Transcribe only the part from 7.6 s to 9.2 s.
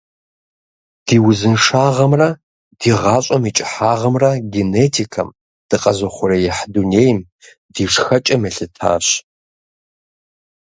ди шхэкӀэм елъытащ.